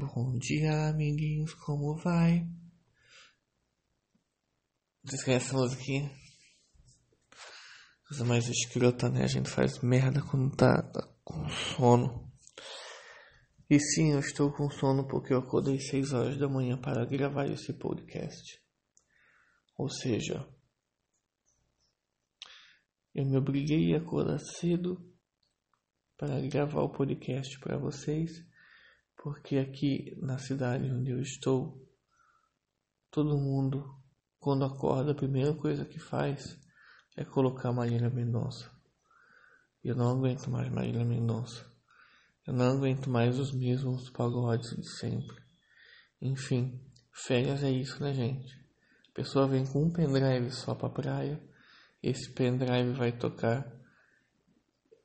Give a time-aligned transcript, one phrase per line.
[0.00, 2.48] Bom dia, amiguinhos, como vai?
[5.02, 6.10] Vocês conhecem essa musiquinha?
[8.06, 9.24] Coisa mais escrota, né?
[9.24, 12.32] A gente faz merda quando tá, tá, com sono.
[13.68, 17.50] E sim, eu estou com sono porque eu acordei 6 horas da manhã para gravar
[17.50, 18.62] esse podcast.
[19.76, 20.48] Ou seja,
[23.12, 25.12] eu me obriguei a acordar cedo
[26.16, 28.47] para gravar o podcast para vocês
[29.18, 31.84] porque aqui na cidade onde eu estou,
[33.10, 33.94] todo mundo,
[34.38, 36.58] quando acorda, a primeira coisa que faz
[37.16, 38.70] é colocar Marília Mendonça.
[39.82, 41.66] Eu não aguento mais Marília Mendonça.
[42.46, 45.36] Eu não aguento mais os mesmos pagodes de sempre.
[46.20, 46.80] Enfim,
[47.12, 48.54] férias é isso, né, gente?
[49.10, 51.42] A pessoa vem com um pendrive só pra praia,
[52.02, 53.77] esse pendrive vai tocar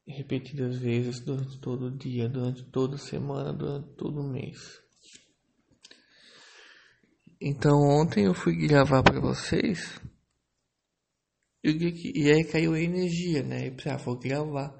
[0.07, 4.81] repetidas vezes durante todo o dia, durante toda a semana, durante todo o mês.
[7.39, 9.99] Então ontem eu fui gravar para vocês
[11.63, 13.67] e aí caiu a energia, né?
[13.67, 14.77] E ah, vou gravar.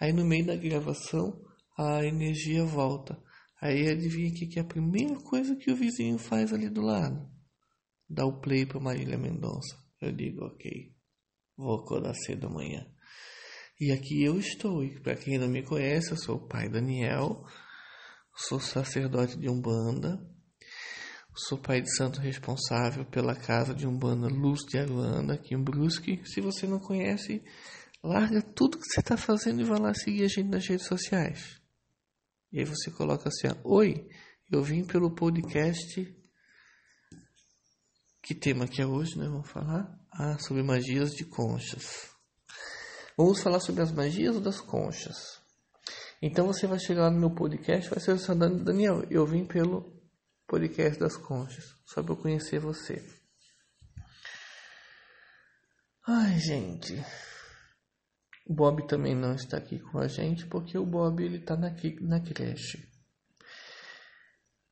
[0.00, 1.40] Aí no meio da gravação
[1.76, 3.20] a energia volta.
[3.60, 7.28] Aí adivinha o que é a primeira coisa que o vizinho faz ali do lado?
[8.08, 9.76] Dá o play para Marília Mendonça.
[10.00, 10.94] Eu digo, ok,
[11.56, 12.86] vou acordar cedo amanhã.
[13.82, 14.84] E aqui eu estou.
[14.84, 17.44] E para quem não me conhece, eu sou o pai Daniel,
[18.32, 20.24] sou sacerdote de Umbanda,
[21.34, 26.22] sou pai de santo responsável pela casa de Umbanda Luz de Aruanda, aqui em Brusque.
[26.24, 27.42] Se você não conhece,
[28.04, 31.60] larga tudo que você está fazendo e vai lá seguir a gente nas redes sociais.
[32.52, 34.08] E aí você coloca assim: Oi,
[34.48, 36.06] eu vim pelo podcast.
[38.22, 39.26] Que tema que é hoje, né?
[39.26, 39.92] Vamos falar?
[40.12, 42.11] Ah, sobre magias de conchas.
[43.16, 45.40] Vamos falar sobre as magias das conchas.
[46.20, 49.04] Então você vai chegar no meu podcast, vai ser o Daniel.
[49.10, 49.92] Eu vim pelo
[50.46, 53.02] podcast das conchas, só para eu conhecer você.
[56.06, 56.94] Ai, gente.
[58.46, 61.74] O Bob também não está aqui com a gente porque o Bob ele está na,
[62.00, 62.88] na creche.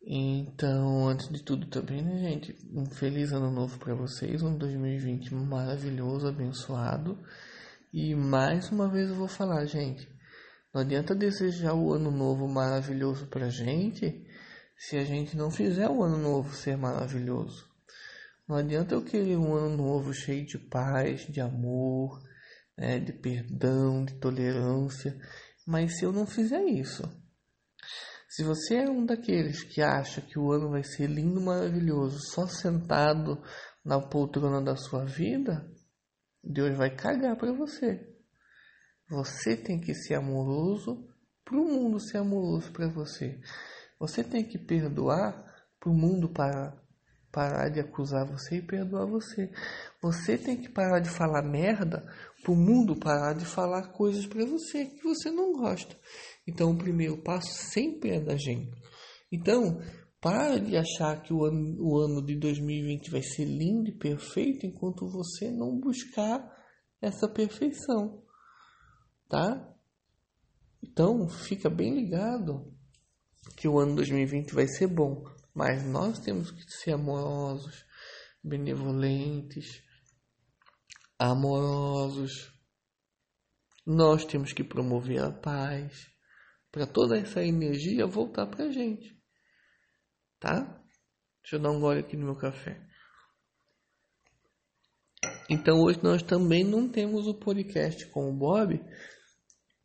[0.03, 2.57] Então, antes de tudo também, né, gente?
[2.73, 7.19] Um feliz ano novo para vocês, um 2020 maravilhoso, abençoado.
[7.93, 10.09] E mais uma vez eu vou falar, gente,
[10.73, 14.25] não adianta desejar o ano novo maravilhoso pra gente
[14.77, 17.69] se a gente não fizer o ano novo ser maravilhoso.
[18.49, 22.23] Não adianta eu querer um ano novo cheio de paz, de amor,
[22.79, 25.19] né, de perdão, de tolerância,
[25.67, 27.03] mas se eu não fizer isso,
[28.29, 32.47] se você é um daqueles que acha que o ano vai ser lindo, maravilhoso, só
[32.47, 33.43] sentado
[33.85, 35.69] na poltrona da sua vida,
[36.43, 38.07] Deus vai cagar para você.
[39.09, 41.09] Você tem que ser amoroso
[41.45, 43.41] para o mundo ser amoroso para você.
[43.99, 45.33] Você tem que perdoar
[45.81, 46.81] para o mundo parar,
[47.33, 49.51] parar de acusar você e perdoar você.
[50.01, 52.07] Você tem que parar de falar merda
[52.43, 55.97] para o mundo parar de falar coisas para você que você não gosta.
[56.47, 58.71] Então, o primeiro passo sempre é da gente.
[59.33, 59.81] Então,
[60.21, 64.67] para de achar que o ano, o ano de 2020 vai ser lindo e perfeito
[64.67, 66.47] enquanto você não buscar
[67.01, 68.23] essa perfeição,
[69.27, 69.67] tá?
[70.83, 72.71] Então, fica bem ligado
[73.57, 77.87] que o ano 2020 vai ser bom, mas nós temos que ser amorosos,
[78.45, 79.83] benevolentes,
[81.19, 82.53] amorosos.
[83.87, 86.11] Nós temos que promover a paz
[86.71, 89.20] para toda essa energia voltar para a gente
[90.41, 90.83] tá?
[91.43, 92.81] Deixa eu dar um gole aqui no meu café.
[95.49, 98.79] Então hoje nós também não temos o podcast com o Bob,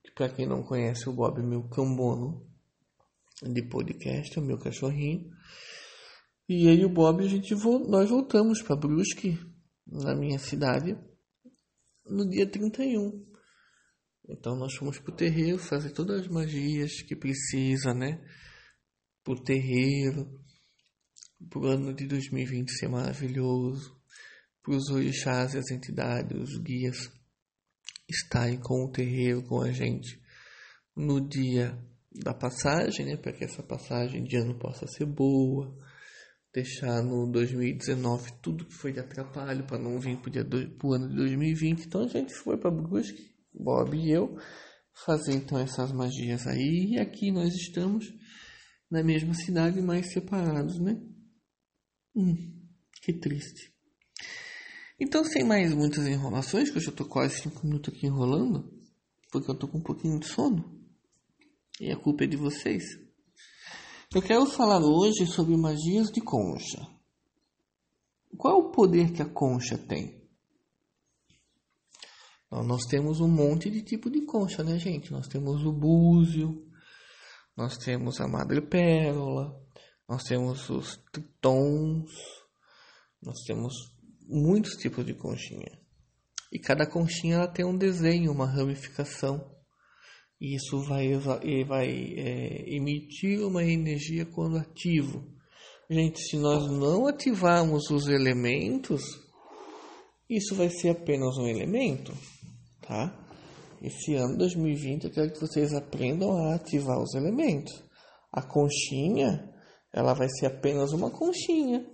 [0.03, 2.47] que para quem não conhece o Bob é meu cambono
[3.43, 5.29] de podcast, é o meu cachorrinho.
[6.47, 7.53] E ele e o Bob a gente
[7.89, 9.37] nós voltamos para Brusque,
[9.85, 10.95] na minha cidade,
[12.05, 13.25] no dia 31.
[14.29, 18.23] Então nós fomos pro terreiro fazer todas as magias que precisa, né?
[19.23, 20.44] Pro terreiro,
[21.49, 23.96] pro ano de 2020 ser maravilhoso,
[24.61, 27.11] para os orixás e as entidades, os guias
[28.09, 30.20] estarem com o terreiro, com a gente
[30.96, 31.78] no dia
[32.11, 35.76] da passagem, né, para que essa passagem de ano possa ser boa,
[36.53, 41.16] deixar no 2019 tudo que foi de atrapalho para não vir para o ano de
[41.16, 41.85] 2020.
[41.85, 44.38] Então a gente foi para Brusque, Bob e eu,
[45.05, 46.93] fazer então essas magias aí.
[46.93, 48.05] E aqui nós estamos
[48.90, 50.97] na mesma cidade, mas separados, né?
[52.16, 52.35] Hum,
[53.02, 53.73] que triste.
[55.00, 58.72] Então, sem mais muitas enrolações, que eu já tô quase 5 minutos aqui enrolando,
[59.32, 60.79] porque eu tô com um pouquinho de sono.
[61.79, 62.84] E a culpa é de vocês.
[64.14, 66.88] Eu quero falar hoje sobre magias de concha.
[68.38, 70.23] Qual é o poder que a concha tem?
[72.64, 75.12] nós temos um monte de tipo de concha, né, gente?
[75.12, 76.66] Nós temos o búzio,
[77.58, 79.62] nós temos a madrepérola,
[80.07, 82.11] nós temos os tritons,
[83.22, 83.73] nós temos
[84.28, 85.79] muitos tipos de conchinha.
[86.52, 89.53] E cada conchinha ela tem um desenho, uma ramificação.
[90.40, 91.13] E isso vai,
[91.66, 95.35] vai é, emitir uma energia quando ativo.
[95.90, 99.03] Gente, se nós não ativarmos os elementos,
[100.29, 102.11] isso vai ser apenas um elemento,
[102.81, 103.16] tá?
[103.81, 107.84] Esse ano 2020 eu quero que vocês aprendam a ativar os elementos.
[108.31, 109.47] A conchinha,
[109.95, 111.89] ela vai ser apenas uma conchinha.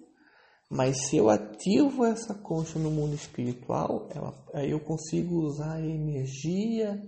[0.67, 5.85] Mas se eu ativo essa concha no mundo espiritual, ela, aí eu consigo usar a
[5.85, 6.99] energia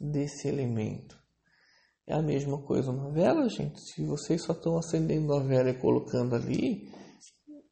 [0.00, 1.18] desse elemento.
[2.06, 3.80] É a mesma coisa uma vela, gente.
[3.80, 6.88] Se vocês só estão acendendo a vela e colocando ali,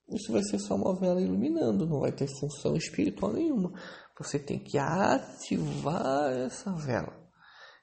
[0.09, 3.73] isso vai ser só uma vela iluminando, não vai ter função espiritual nenhuma.
[4.19, 7.23] Você tem que ativar essa vela.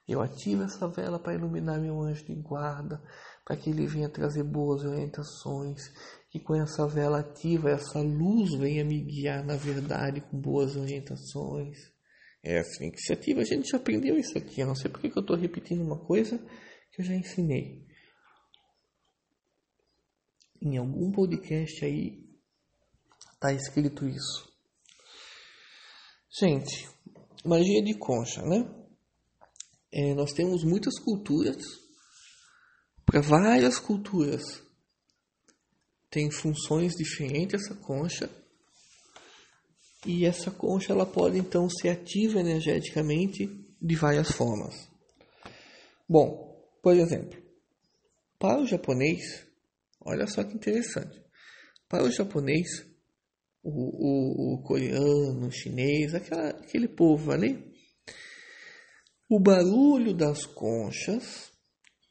[0.06, 3.00] Eu ativo essa vela para iluminar meu anjo de guarda,
[3.44, 5.88] para que ele venha trazer boas orientações,
[6.30, 11.76] que com essa vela ativa, essa luz venha me guiar na verdade com boas orientações.
[12.42, 13.40] É assim que se ativa.
[13.40, 14.60] A gente já aprendeu isso aqui.
[14.60, 16.38] Eu não sei porque que eu estou repetindo uma coisa
[16.90, 17.86] que eu já ensinei.
[20.60, 22.24] Em algum podcast aí
[23.34, 24.50] está escrito isso.
[26.40, 26.88] Gente,
[27.44, 28.64] magia de concha, né?
[29.92, 31.81] É, nós temos muitas culturas
[33.12, 34.62] para várias culturas.
[36.10, 38.30] Tem funções diferentes essa concha.
[40.06, 43.46] E essa concha ela pode então ser ativa energeticamente
[43.80, 44.88] de várias formas.
[46.08, 47.40] Bom, por exemplo,
[48.38, 49.46] para o japonês,
[50.00, 51.22] olha só que interessante.
[51.88, 52.66] Para o japonês,
[53.62, 57.72] o, o, o coreano, o chinês, aquela, aquele povo ali,
[59.28, 61.51] o barulho das conchas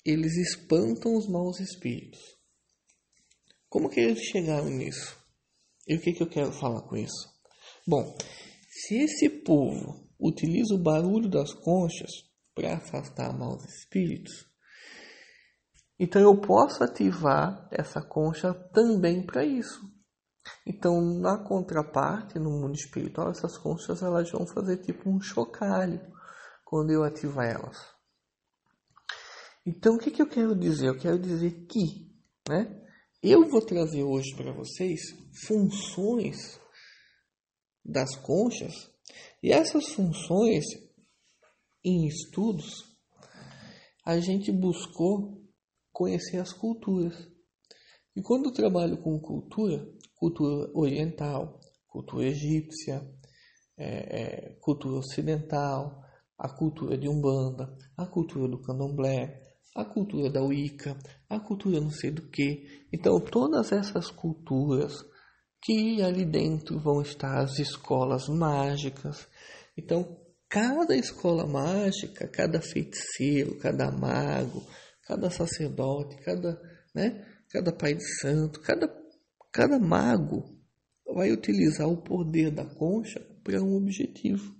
[0.05, 2.19] eles espantam os maus espíritos.
[3.69, 5.17] Como que eles chegaram nisso?
[5.87, 7.29] E o que, que eu quero falar com isso?
[7.87, 8.15] Bom,
[8.69, 12.11] se esse povo utiliza o barulho das conchas
[12.53, 14.45] para afastar maus espíritos,
[15.99, 19.81] então eu posso ativar essa concha também para isso.
[20.65, 26.01] Então, na contraparte, no mundo espiritual, essas conchas elas vão fazer tipo um chocalho
[26.65, 27.77] quando eu ativar elas.
[29.65, 30.87] Então, o que, que eu quero dizer?
[30.87, 32.09] Eu quero dizer que
[32.49, 32.81] né,
[33.21, 35.01] eu vou trazer hoje para vocês
[35.45, 36.59] funções
[37.85, 38.91] das conchas
[39.43, 40.65] e essas funções
[41.83, 42.91] em estudos
[44.03, 45.41] a gente buscou
[45.91, 47.15] conhecer as culturas.
[48.15, 53.07] E quando eu trabalho com cultura, cultura oriental, cultura egípcia,
[53.77, 56.03] é, é, cultura ocidental,
[56.37, 59.40] a cultura de Umbanda, a cultura do Candomblé,
[59.75, 60.97] a cultura da Wicca,
[61.29, 62.85] a cultura não sei do que.
[62.91, 65.03] Então, todas essas culturas
[65.63, 69.27] que ali dentro vão estar as escolas mágicas.
[69.77, 70.19] Então,
[70.49, 74.61] cada escola mágica, cada feiticeiro, cada mago,
[75.07, 76.59] cada sacerdote, cada,
[76.93, 78.93] né, cada pai de santo, cada,
[79.53, 80.59] cada mago
[81.13, 84.55] vai utilizar o poder da concha para um objetivo.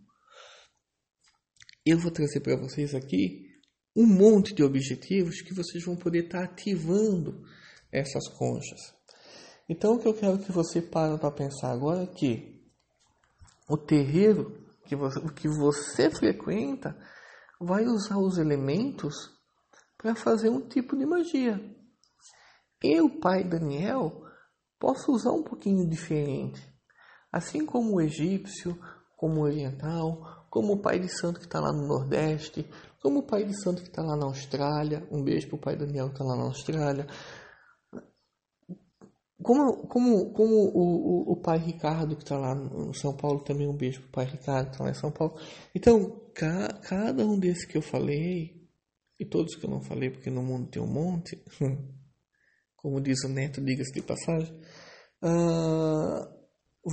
[1.85, 3.50] Eu vou trazer para vocês aqui
[3.95, 7.43] um monte de objetivos que vocês vão poder estar ativando
[7.91, 8.93] essas conchas.
[9.67, 12.61] Então, o que eu quero que você pare para pensar agora é que
[13.69, 16.97] o terreiro que você, que você frequenta
[17.59, 19.15] vai usar os elementos
[19.97, 21.59] para fazer um tipo de magia.
[22.83, 24.23] Eu, pai Daniel,
[24.79, 26.61] posso usar um pouquinho diferente.
[27.31, 28.77] Assim como o egípcio,
[29.15, 32.67] como o oriental, como o pai de santo que está lá no Nordeste,
[33.01, 35.77] como o pai de santo que está lá na Austrália, um beijo para o pai
[35.77, 37.07] Daniel que está lá na Austrália.
[39.41, 43.65] Como, como, como o, o, o pai Ricardo que está lá no São Paulo, também
[43.65, 45.39] um beijo para o pai Ricardo que está lá em São Paulo.
[45.73, 48.61] Então, ca, cada um desses que eu falei,
[49.17, 51.41] e todos que eu não falei, porque no mundo tem um monte,
[52.75, 54.53] como diz o Neto, diga-se de passagem,
[55.23, 56.27] uh,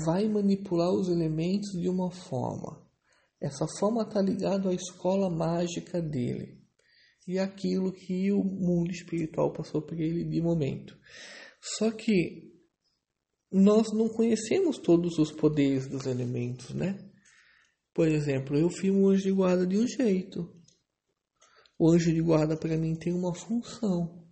[0.06, 2.87] vai manipular os elementos de uma forma
[3.40, 6.58] essa forma está ligada à escola mágica dele
[7.26, 10.98] e aquilo que o mundo espiritual passou por ele de momento.
[11.60, 12.48] Só que
[13.52, 16.98] nós não conhecemos todos os poderes dos elementos, né?
[17.92, 20.54] Por exemplo, eu filmo o anjo de guarda de um jeito.
[21.78, 24.26] O anjo de guarda para mim tem uma função.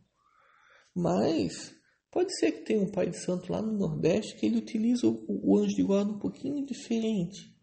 [0.95, 1.75] Mas
[2.11, 5.59] pode ser que tenha um pai de santo lá no Nordeste que ele utiliza o
[5.59, 7.56] anjo de guarda um pouquinho diferente.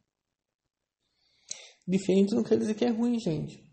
[1.87, 3.63] Diferente não quer dizer que é ruim, gente.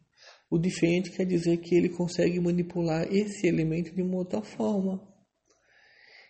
[0.51, 5.01] O diferente quer dizer que ele consegue manipular esse elemento de uma outra forma.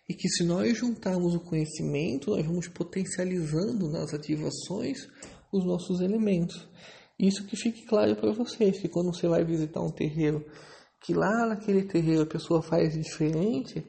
[0.07, 5.07] E que se nós juntarmos o conhecimento, nós vamos potencializando nas ativações
[5.51, 6.69] os nossos elementos.
[7.17, 10.45] Isso que fique claro para vocês, que quando você vai visitar um terreiro,
[11.01, 13.83] que lá naquele terreiro a pessoa faz diferente,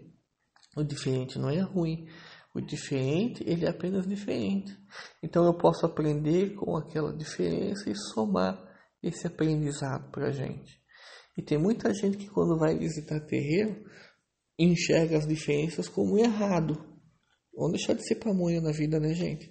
[0.76, 2.06] o diferente não é ruim.
[2.54, 4.76] O diferente, ele é apenas diferente.
[5.22, 8.62] Então eu posso aprender com aquela diferença e somar
[9.02, 10.80] esse aprendizado para a gente.
[11.36, 13.84] E tem muita gente que quando vai visitar terreiro
[14.58, 16.74] enxerga as diferenças como errado.
[17.54, 19.50] Vamos deixar de ser pamonha na vida, né, gente?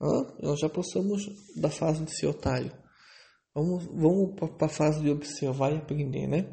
[0.00, 0.34] Hã?
[0.42, 1.22] Nós já passamos
[1.56, 2.72] da fase de ser otário.
[3.54, 6.52] Vamos, vamos para a fase de observar e aprender, né?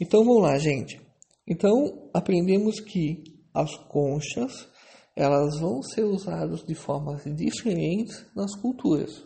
[0.00, 1.00] Então vamos lá, gente.
[1.46, 4.68] Então aprendemos que as conchas
[5.14, 9.24] elas vão ser usadas de formas diferentes nas culturas,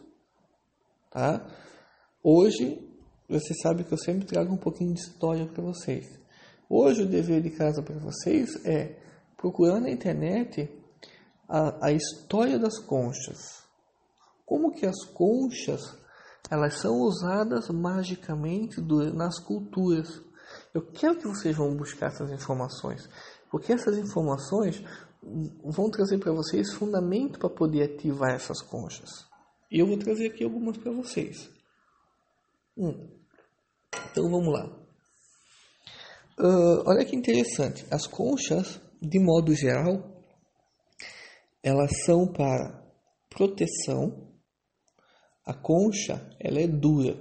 [1.10, 1.46] tá?
[2.22, 2.80] Hoje,
[3.28, 6.06] você sabe que eu sempre trago um pouquinho de história para vocês.
[6.68, 8.98] Hoje, o dever de casa para vocês é
[9.36, 10.70] procurar na internet
[11.48, 13.62] a, a história das conchas.
[14.46, 15.80] Como que as conchas
[16.50, 18.80] elas são usadas magicamente
[19.14, 20.22] nas culturas.
[20.72, 23.08] Eu quero que vocês vão buscar essas informações,
[23.50, 24.82] porque essas informações
[25.64, 29.10] vão trazer para vocês fundamento para poder ativar essas conchas.
[29.70, 31.50] E eu vou trazer aqui algumas para vocês.
[32.76, 33.08] Hum.
[34.10, 34.66] Então vamos lá.
[36.38, 37.86] Uh, olha que interessante.
[37.90, 40.02] As conchas, de modo geral,
[41.62, 42.82] elas são para
[43.30, 44.32] proteção.
[45.46, 47.16] A concha, ela é dura.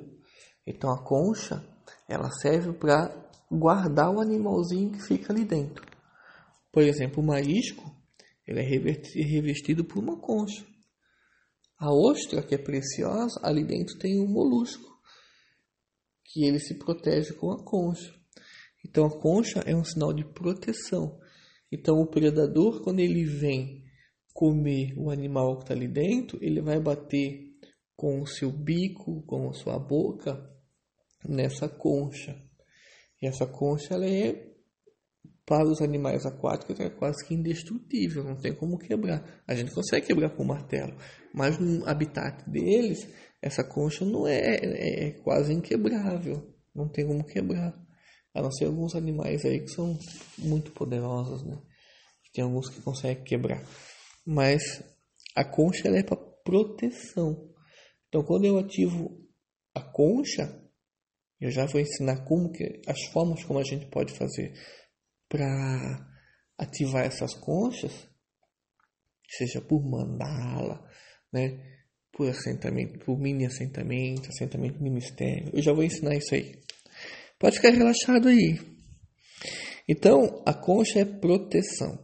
[0.65, 1.63] Então a concha,
[2.07, 5.85] ela serve para guardar o animalzinho que fica ali dentro.
[6.71, 7.92] Por exemplo, o marisco,
[8.47, 10.65] ele é revestido por uma concha.
[11.77, 14.93] A ostra, que é preciosa, ali dentro tem um molusco
[16.25, 18.13] que ele se protege com a concha.
[18.85, 21.19] Então a concha é um sinal de proteção.
[21.71, 23.83] Então o predador, quando ele vem
[24.33, 27.53] comer o animal que está ali dentro, ele vai bater
[27.95, 30.49] com o seu bico, com a sua boca
[31.23, 32.35] nessa concha.
[33.21, 34.52] E essa concha ela é
[35.45, 39.43] para os animais aquáticos é quase que indestrutível, não tem como quebrar.
[39.47, 40.95] A gente consegue quebrar com o martelo,
[41.33, 43.07] mas no habitat deles
[43.41, 47.77] essa concha não é, é, é quase inquebrável, não tem como quebrar.
[48.33, 49.95] A não ser alguns animais aí que são
[50.39, 51.61] muito poderosos, né?
[52.33, 53.61] Tem alguns que conseguem quebrar.
[54.25, 54.83] Mas
[55.35, 57.53] a concha é para proteção.
[58.07, 59.21] Então quando eu ativo
[59.75, 60.63] a concha,
[61.39, 64.53] eu já vou ensinar como que as formas como a gente pode fazer
[65.33, 66.07] para
[66.59, 68.07] ativar essas conchas,
[69.27, 70.87] seja por mandala,
[71.33, 71.59] né?
[72.11, 75.49] por assentamento, por mini assentamento, assentamento de mistério.
[75.51, 76.61] Eu já vou ensinar isso aí.
[77.39, 78.59] Pode ficar relaxado aí.
[79.89, 81.97] Então, a concha é proteção.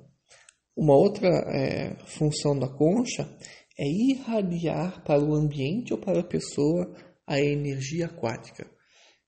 [0.75, 3.29] Uma outra é, função da concha
[3.77, 6.91] é irradiar para o ambiente ou para a pessoa
[7.27, 8.67] a energia aquática.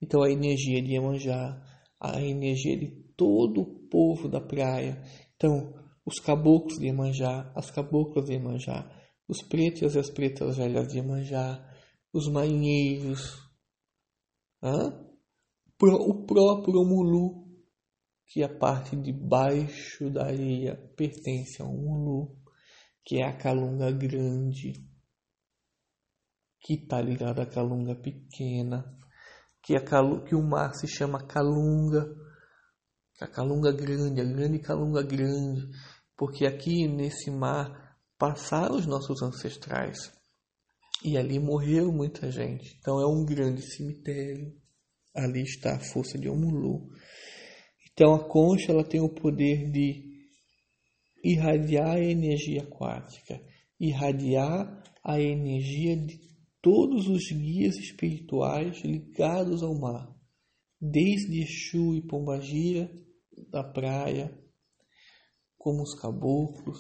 [0.02, 1.62] Então, a energia de Iemanjá,
[2.00, 5.04] a energia de todo o povo da praia.
[5.36, 5.74] Então,
[6.06, 8.90] os caboclos de Iemanjá, as caboclas de Iemanjá,
[9.28, 11.64] os pretos e as pretas velhas de Iemanjá,
[12.14, 13.38] os marinheiros,
[15.82, 17.48] o próprio Mulu,
[18.28, 22.38] que a parte de baixo da areia pertence ao Mulu,
[23.06, 24.74] que é a calunga grande,
[26.62, 28.98] que está ligada à calunga pequena,
[29.64, 32.06] que, a calu que o mar se chama calunga,
[33.22, 35.62] a calunga grande, a grande calunga grande,
[36.18, 40.12] porque aqui nesse mar passaram os nossos ancestrais.
[41.06, 42.76] E ali morreu muita gente.
[42.80, 44.52] Então é um grande cemitério.
[45.14, 46.90] Ali está a força de Omulu.
[47.92, 50.10] Então a concha ela tem o poder de
[51.24, 53.40] irradiar a energia aquática,
[53.80, 56.20] irradiar a energia de
[56.60, 60.08] todos os guias espirituais ligados ao mar,
[60.80, 62.90] desde Exu e Pombagira
[63.50, 64.38] da praia,
[65.58, 66.80] como os caboclos,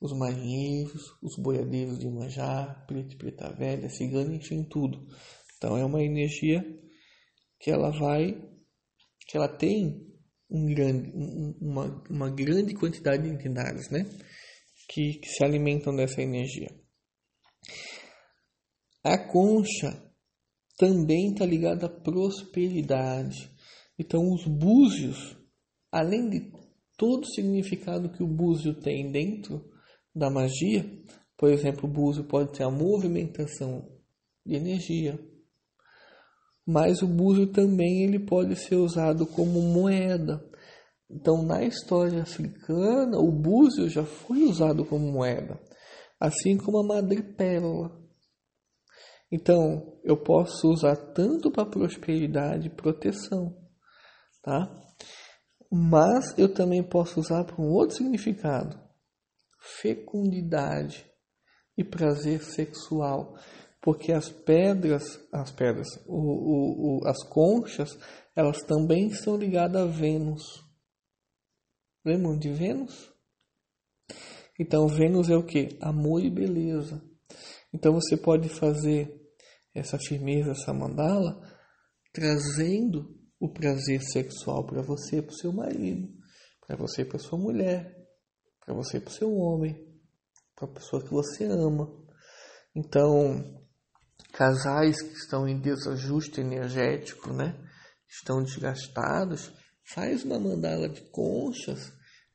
[0.00, 5.06] os marinheiros, os boiadeiros de Manjá, Preto e Preta Velha, Cigano, enfim, tudo.
[5.56, 6.62] Então é uma energia
[7.58, 8.32] que ela vai,
[9.26, 10.06] que ela tem
[10.50, 11.10] um grande,
[11.60, 14.04] uma, uma grande quantidade de entidades, né?
[14.88, 16.68] Que, que se alimentam dessa energia.
[19.02, 20.06] A concha
[20.76, 23.50] também está ligada à prosperidade.
[23.98, 25.36] Então os búzios
[25.96, 26.52] além de
[26.96, 29.64] todo o significado que o búzio tem dentro
[30.14, 30.84] da magia,
[31.38, 33.88] por exemplo, o búzio pode ter a movimentação
[34.44, 35.18] de energia,
[36.66, 40.44] mas o búzio também ele pode ser usado como moeda.
[41.08, 45.58] Então, na história africana, o búzio já foi usado como moeda,
[46.20, 47.90] assim como a madrepérola.
[49.32, 53.56] Então, eu posso usar tanto para prosperidade e proteção,
[54.42, 54.85] tá?
[55.70, 58.78] Mas eu também posso usar para um outro significado:
[59.80, 61.04] fecundidade
[61.76, 63.36] e prazer sexual,
[63.80, 67.98] porque as pedras, as pedras, o, o, o, as conchas,
[68.34, 70.42] elas também são ligadas a Vênus.
[72.04, 73.12] Lembram de Vênus?
[74.58, 75.76] Então, Vênus é o que?
[75.80, 77.02] Amor e beleza.
[77.72, 79.12] Então, você pode fazer
[79.74, 81.40] essa firmeza, essa mandala,
[82.12, 86.08] trazendo o prazer sexual para você e para o seu marido,
[86.66, 87.94] para você e para sua mulher,
[88.64, 89.74] para você e para o seu homem,
[90.54, 91.86] para a pessoa que você ama.
[92.74, 93.64] Então,
[94.32, 97.58] casais que estão em desajuste energético, né?
[98.08, 99.52] Estão desgastados,
[99.94, 101.92] faz uma mandala de conchas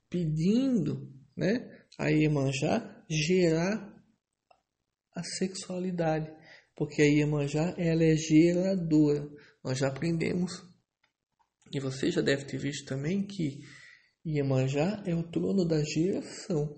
[0.09, 1.85] pedindo, né?
[1.97, 3.91] A Iemanjá gerar
[5.15, 6.31] a sexualidade,
[6.75, 9.27] porque a Iemanjá ela é geradora.
[9.63, 10.70] Nós já aprendemos
[11.73, 13.59] e você já deve ter visto também que
[14.25, 16.77] Iemanjá é o trono da geração.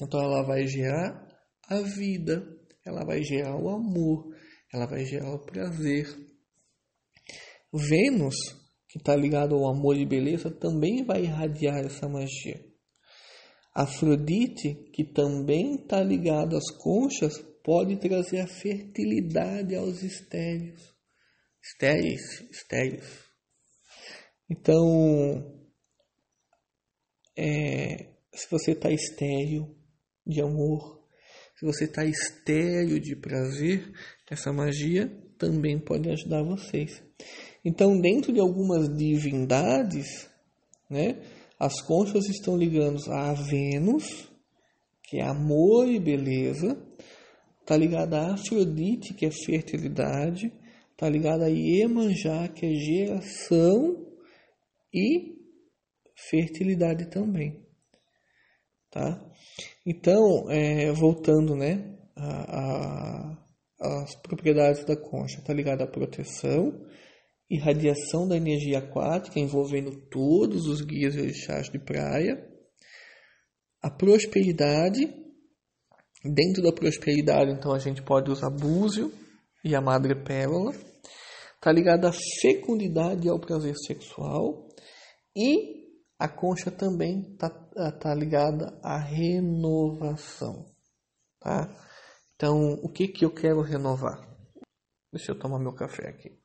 [0.00, 1.26] Então ela vai gerar
[1.68, 2.46] a vida,
[2.84, 4.34] ela vai gerar o amor,
[4.72, 6.06] ela vai gerar o prazer.
[7.72, 8.36] Vênus,
[8.88, 12.64] que está ligado ao amor e beleza, também vai irradiar essa magia.
[13.74, 20.94] Afrodite, que também está ligado às conchas, pode trazer a fertilidade aos estéreos.
[21.62, 23.25] Estéreis, estéreis.
[24.48, 25.44] Então,
[27.36, 29.74] é, se você está estéreo
[30.26, 31.02] de amor,
[31.58, 33.92] se você está estéreo de prazer,
[34.30, 37.02] essa magia também pode ajudar vocês.
[37.64, 40.30] Então, dentro de algumas divindades,
[40.88, 41.20] né,
[41.58, 44.30] as conchas estão ligando a Vênus,
[45.02, 46.80] que é amor e beleza,
[47.60, 50.52] está ligada a Afrodite, que é fertilidade,
[50.92, 54.05] está ligada a Iemanjá, que é geração
[54.92, 55.36] e
[56.30, 57.66] fertilidade também,
[58.90, 59.22] tá?
[59.84, 66.72] Então, é, voltando, né, a, a, as propriedades da concha, tá ligada à proteção,
[67.48, 72.42] irradiação da energia aquática, envolvendo todos os guias e orixás de praia,
[73.82, 75.06] a prosperidade,
[76.24, 79.12] dentro da prosperidade, então a gente pode usar búzio
[79.64, 80.72] e a madrepérola,
[81.60, 84.65] tá ligada à fecundidade e ao prazer sexual,
[85.36, 85.76] e
[86.18, 87.50] a concha também está
[88.00, 90.64] tá ligada à renovação.
[91.38, 91.68] Tá?
[92.34, 94.18] Então, o que, que eu quero renovar?
[95.12, 96.38] Deixa eu tomar meu café aqui.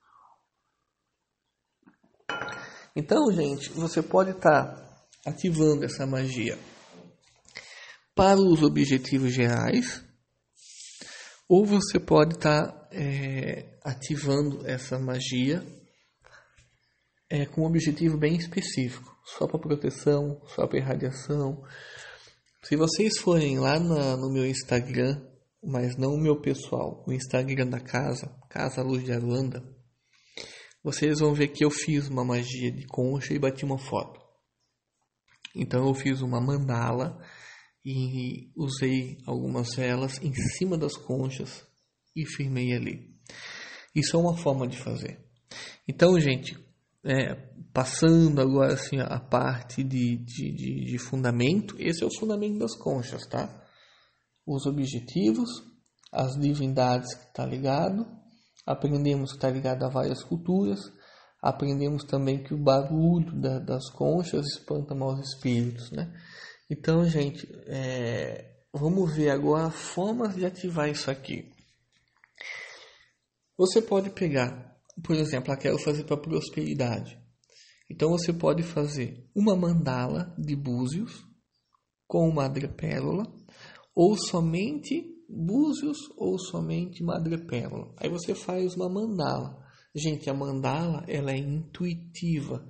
[2.95, 6.59] Então, gente, você pode estar tá ativando essa magia
[8.13, 10.03] para os objetivos gerais,
[11.47, 15.65] ou você pode estar tá, é, ativando essa magia
[17.31, 21.63] é, com um objetivo bem específico, só para proteção, só para irradiação.
[22.61, 25.25] Se vocês forem lá na, no meu Instagram,
[25.63, 29.63] mas não o meu pessoal, o Instagram da casa, Casa Luz de Aruanda,
[30.83, 34.19] vocês vão ver que eu fiz uma magia de concha e bati uma foto.
[35.55, 37.17] Então eu fiz uma mandala
[37.85, 41.65] e usei algumas velas em cima das conchas
[42.13, 43.15] e firmei ali.
[43.95, 45.23] Isso é uma forma de fazer.
[45.87, 46.57] Então, gente,
[47.03, 47.35] é,
[47.73, 52.75] passando agora assim a parte de, de, de, de, fundamento, esse é o fundamento das
[52.77, 53.63] conchas, tá?
[54.45, 55.49] Os objetivos,
[56.11, 58.05] as divindades que está ligado,
[58.65, 60.79] aprendemos que está ligado a várias culturas,
[61.41, 66.13] aprendemos também que o barulho da, das conchas espanta maus espíritos, né?
[66.69, 71.51] Então, gente, é, vamos ver agora formas de ativar isso aqui.
[73.57, 74.70] Você pode pegar
[75.03, 77.19] por exemplo, aquela fazer para prosperidade.
[77.89, 81.25] Então você pode fazer uma mandala de búzios
[82.07, 83.25] com madrepérola
[83.95, 87.93] ou somente búzios ou somente madrepérola.
[87.97, 89.61] Aí você faz uma mandala.
[89.93, 92.65] Gente, a mandala ela é intuitiva.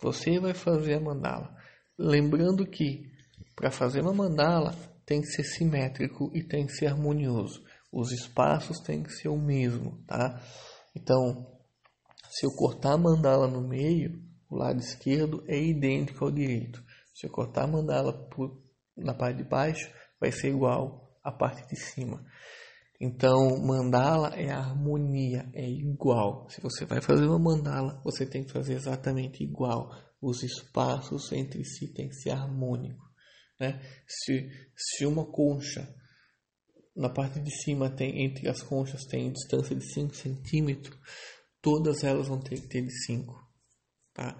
[0.00, 1.54] Você vai fazer a mandala.
[1.96, 3.12] Lembrando que
[3.54, 4.74] para fazer uma mandala
[5.06, 7.62] tem que ser simétrico e tem que ser harmonioso.
[7.92, 10.42] Os espaços têm que ser o mesmo, tá?
[10.96, 11.53] Então,
[12.34, 14.20] se eu cortar a mandala no meio,
[14.50, 16.82] o lado esquerdo é idêntico ao direito.
[17.14, 18.60] Se eu cortar a mandala por,
[18.96, 19.88] na parte de baixo,
[20.20, 22.26] vai ser igual à parte de cima.
[23.00, 26.48] Então, mandala é harmonia, é igual.
[26.50, 29.92] Se você vai fazer uma mandala, você tem que fazer exatamente igual.
[30.20, 33.08] Os espaços entre si têm que ser harmônicos.
[33.60, 33.80] Né?
[34.08, 35.88] Se, se uma concha
[36.96, 40.96] na parte de cima tem entre as conchas tem distância de 5 centímetros,
[41.64, 43.34] todas elas vão ter que ter de 5.
[44.12, 44.38] Tá?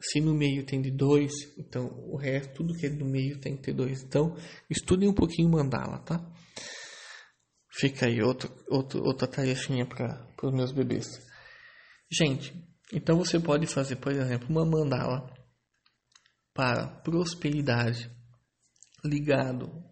[0.00, 3.54] Se no meio tem de 2, então o resto, tudo que é do meio tem
[3.54, 4.02] que ter 2.
[4.02, 4.34] Então,
[4.70, 6.26] estudem um pouquinho mandala, tá?
[7.70, 11.06] Fica aí outro, outro, outra tarefinha para os meus bebês.
[12.10, 12.54] Gente,
[12.92, 15.30] então você pode fazer, por exemplo, uma mandala
[16.54, 18.10] para prosperidade
[19.04, 19.84] ligado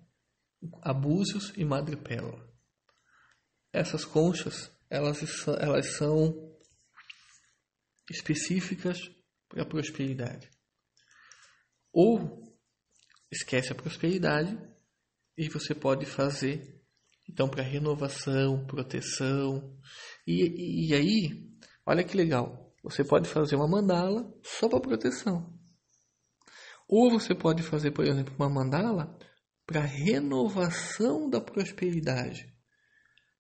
[0.81, 2.49] a búzios e madrepérola.
[3.73, 5.19] Essas conchas, elas,
[5.59, 6.52] elas são
[8.12, 8.98] específicas
[9.48, 10.48] para a prosperidade.
[11.92, 12.42] Ou
[13.31, 14.57] esquece a prosperidade
[15.37, 16.81] e você pode fazer
[17.29, 19.79] então para renovação, proteção.
[20.27, 21.51] E, e aí,
[21.87, 25.59] olha que legal, você pode fazer uma mandala só para proteção.
[26.88, 29.18] Ou você pode fazer, por exemplo, uma mandala
[29.66, 32.52] para renovação da prosperidade.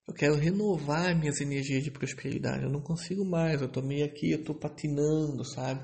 [0.06, 2.64] Eu quero renovar minhas energias de prosperidade.
[2.64, 3.60] Eu não consigo mais.
[3.60, 5.80] Eu estou meio aqui, eu estou patinando, sabe?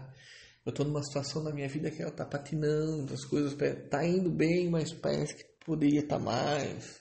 [0.68, 3.56] Eu estou numa situação na minha vida que eu estou tá patinando, as coisas
[3.88, 7.00] tá indo bem, mas parece que poderia estar tá mais.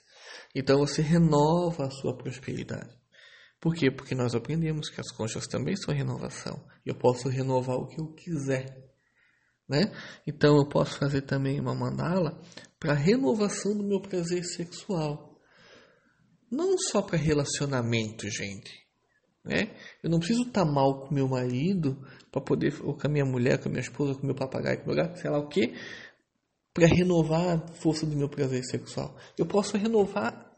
[0.55, 2.95] Então você renova a sua prosperidade.
[3.59, 3.91] Por quê?
[3.91, 6.65] Porque nós aprendemos que as conchas também são renovação.
[6.85, 8.87] Eu posso renovar o que eu quiser.
[9.67, 9.91] Né?
[10.25, 12.41] Então eu posso fazer também uma mandala
[12.79, 15.26] para renovação do meu prazer sexual.
[16.49, 18.85] Não só para relacionamento, gente.
[19.43, 19.75] Né?
[20.03, 21.97] Eu não preciso estar tá mal com meu marido
[22.31, 24.87] para poder, ou com a minha mulher, com a minha esposa, com meu papagaio, com
[24.87, 25.73] meu gato, sei lá o que,
[26.73, 29.15] para renovar a força do meu prazer sexual.
[29.37, 30.53] Eu posso renovar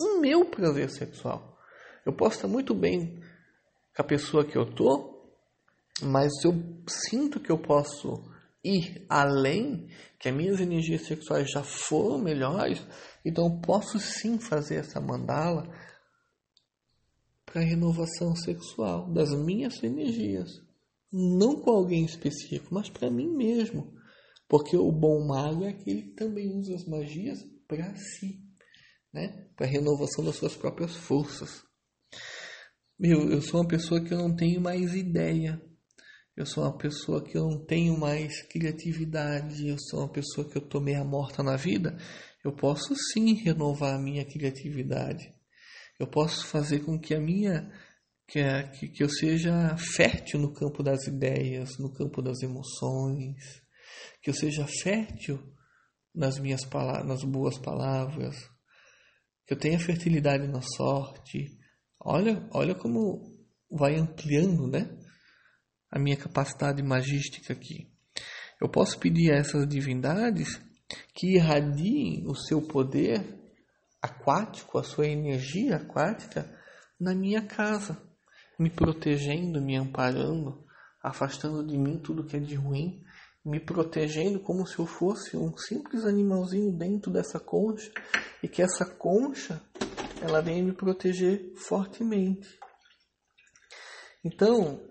[0.00, 1.58] o meu prazer sexual.
[2.06, 3.20] Eu posso estar muito bem
[3.94, 5.28] com a pessoa que eu tô,
[6.02, 6.54] mas eu
[6.86, 8.24] sinto que eu posso
[8.62, 12.84] ir além, que as minhas energias sexuais já foram melhores,
[13.24, 15.68] então eu posso sim fazer essa mandala
[17.44, 20.48] para renovação sexual das minhas energias.
[21.12, 23.92] Não com alguém específico, mas para mim mesmo.
[24.48, 28.40] Porque o bom mago é aquele que também usa as magias para si,
[29.12, 29.48] né?
[29.56, 31.62] para renovação das suas próprias forças.
[32.98, 35.60] Meu, eu sou uma pessoa que eu não tenho mais ideia
[36.40, 40.56] eu sou uma pessoa que eu não tenho mais criatividade, eu sou uma pessoa que
[40.56, 41.98] eu tô meio morta na vida,
[42.42, 45.34] eu posso sim renovar a minha criatividade.
[45.98, 47.70] Eu posso fazer com que a minha
[48.26, 48.40] que,
[48.78, 53.62] que, que eu seja fértil no campo das ideias, no campo das emoções,
[54.22, 55.38] que eu seja fértil
[56.14, 58.36] nas minhas palavras, nas boas palavras,
[59.46, 61.58] que eu tenha fertilidade na sorte.
[62.00, 63.20] Olha, olha como
[63.70, 64.88] vai ampliando, né?
[65.90, 67.90] A minha capacidade magística aqui.
[68.60, 70.60] Eu posso pedir a essas divindades
[71.14, 73.24] que irradiem o seu poder
[74.02, 76.50] aquático, a sua energia aquática
[76.98, 78.00] na minha casa,
[78.58, 80.64] me protegendo, me amparando,
[81.02, 83.02] afastando de mim tudo que é de ruim,
[83.44, 87.90] me protegendo como se eu fosse um simples animalzinho dentro dessa concha
[88.42, 89.62] e que essa concha
[90.20, 92.58] ela venha me proteger fortemente.
[94.22, 94.89] Então,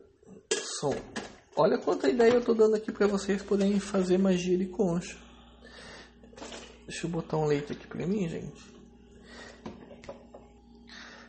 [1.56, 5.18] Olha quanta ideia eu estou dando aqui para vocês poderem fazer magia de concha.
[6.88, 8.74] Deixa eu botar um leite aqui para mim, gente.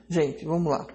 [0.09, 0.87] Gente, vamos lá.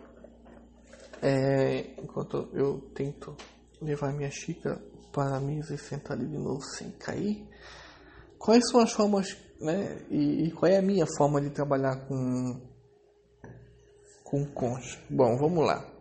[1.22, 3.36] É, enquanto eu tento
[3.82, 7.48] levar minha xícara para a mesa e sentar ali de novo sem cair.
[8.38, 10.06] Quais são as formas, né?
[10.10, 12.62] E, e qual é a minha forma de trabalhar com
[14.24, 15.00] com concha?
[15.10, 15.95] Bom, vamos lá.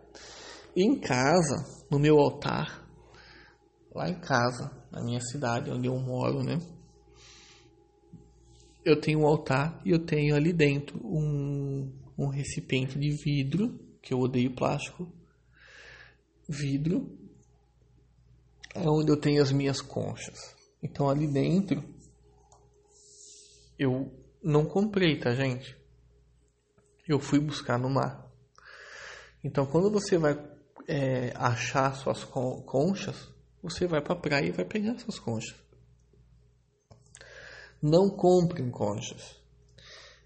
[0.75, 2.85] Em casa, no meu altar,
[3.93, 6.59] lá em casa, na minha cidade onde eu moro, né?
[8.83, 14.13] Eu tenho um altar e eu tenho ali dentro um, um recipiente de vidro, que
[14.13, 15.09] eu odeio plástico,
[16.47, 17.17] vidro,
[18.75, 20.55] é onde eu tenho as minhas conchas.
[20.83, 21.81] Então ali dentro
[23.79, 24.11] eu
[24.43, 25.75] não comprei, tá, gente?
[27.07, 28.29] Eu fui buscar no mar.
[29.43, 30.54] Então quando você vai
[30.87, 33.29] é, achar suas conchas,
[33.61, 35.55] você vai para a praia e vai pegar essas conchas.
[37.81, 39.35] Não comprem conchas.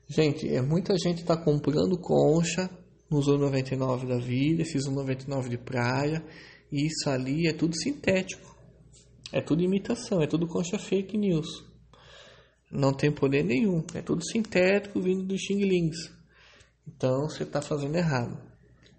[0.07, 2.69] Gente, é, muita gente está comprando concha
[3.09, 6.23] nos 99 da vida, esses 99 de praia,
[6.71, 8.55] e isso ali é tudo sintético.
[9.31, 11.63] É tudo imitação, é tudo concha fake news.
[12.71, 15.97] Não tem poder nenhum, é tudo sintético vindo dos xinglings.
[16.87, 18.48] Então você está fazendo errado.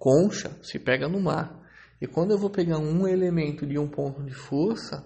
[0.01, 1.61] Concha se pega no mar.
[2.01, 5.05] E quando eu vou pegar um elemento de um ponto de força,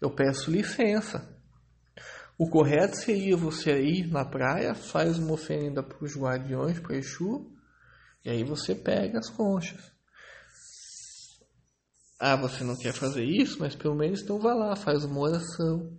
[0.00, 1.32] eu peço licença.
[2.36, 7.52] O correto seria você ir na praia, faz uma oferenda para os guardiões, para Exu,
[8.24, 9.92] e aí você pega as conchas.
[12.18, 15.96] Ah, você não quer fazer isso, mas pelo menos então vá lá, faz uma oração.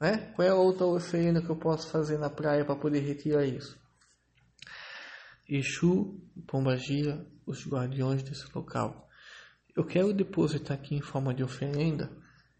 [0.00, 0.32] Né?
[0.36, 3.76] Qual é a outra oferenda que eu posso fazer na praia para poder retirar isso?
[5.48, 9.08] Exu, Pombagira, os guardiões desse local.
[9.76, 12.10] Eu quero depositar aqui em forma de oferenda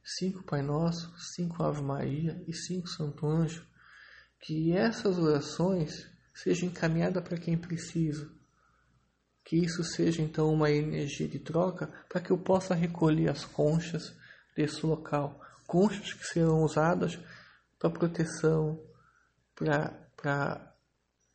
[0.03, 3.67] cinco Pai Nosso, cinco Ave Maria e cinco Santo Anjo.
[4.41, 8.31] Que essas orações sejam encaminhadas para quem precisa
[9.45, 14.17] que isso seja então uma energia de troca para que eu possa recolher as conchas
[14.57, 15.39] desse local.
[15.67, 17.19] Conchas que serão usadas
[17.79, 18.81] para proteção,
[19.55, 20.75] para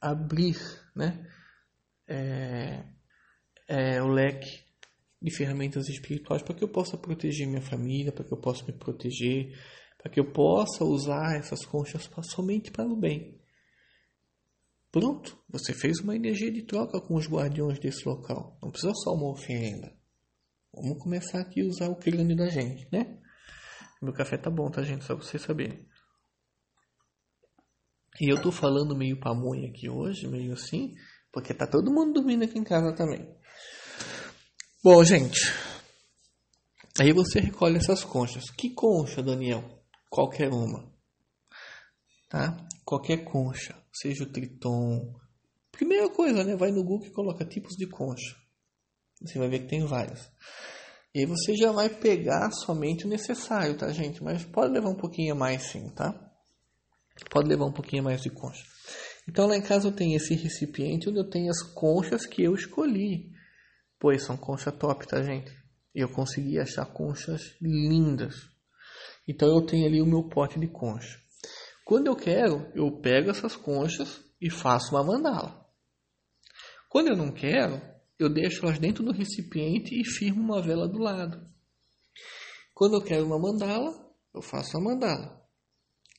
[0.02, 0.58] abrir
[0.96, 1.29] né,
[2.10, 2.84] é,
[3.68, 4.64] é, o leque
[5.22, 8.74] de ferramentas espirituais para que eu possa proteger minha família, para que eu possa me
[8.74, 9.58] proteger,
[9.98, 13.40] para que eu possa usar essas conchas somente para o bem.
[14.92, 18.58] Pronto, você fez uma energia de troca com os guardiões desse local.
[18.62, 19.96] Não precisa só uma oferenda.
[20.74, 23.20] Vamos começar aqui a usar o crânio da gente, né?
[24.02, 25.04] Meu café tá bom, tá, gente?
[25.04, 25.86] Só pra vocês saberem.
[28.20, 30.96] E eu tô falando meio pamonha aqui hoje, meio assim,
[31.32, 33.28] porque tá todo mundo dormindo aqui em casa também.
[34.84, 35.54] Bom, gente.
[37.00, 38.50] Aí você recolhe essas conchas.
[38.50, 39.64] Que concha, Daniel?
[40.10, 40.92] Qualquer uma.
[42.28, 42.58] Tá?
[42.86, 45.14] Qualquer concha seja o triton.
[45.72, 46.56] Primeira coisa, né?
[46.56, 48.36] Vai no Google e coloca tipos de concha.
[49.22, 50.30] Você vai ver que tem vários.
[51.14, 54.24] E aí você já vai pegar somente o necessário, tá, gente?
[54.24, 56.14] Mas pode levar um pouquinho mais sim, tá?
[57.30, 58.64] Pode levar um pouquinho mais de concha.
[59.30, 62.56] Então lá em casa eu tenho esse recipiente onde eu tenho as conchas que eu
[62.56, 63.32] escolhi.
[64.00, 65.56] Pois são concha top, tá, gente?
[65.94, 68.50] Eu consegui achar conchas lindas.
[69.28, 71.20] Então eu tenho ali o meu pote de concha.
[71.86, 75.64] Quando eu quero, eu pego essas conchas e faço uma mandala.
[76.90, 77.80] Quando eu não quero,
[78.18, 81.48] eu deixo elas dentro do recipiente e firmo uma vela do lado.
[82.74, 83.94] Quando eu quero uma mandala,
[84.34, 85.40] eu faço a mandala.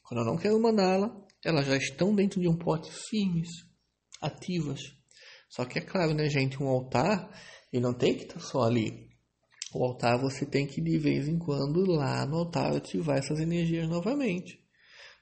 [0.04, 3.48] Quando eu não quero mandala, elas já estão dentro de um pote firmes,
[4.20, 4.80] ativas.
[5.48, 7.30] Só que é claro, né, gente, um altar,
[7.72, 9.10] ele não tem que estar só ali.
[9.72, 13.88] O altar você tem que de vez em quando lá no altar ativar essas energias
[13.88, 14.58] novamente.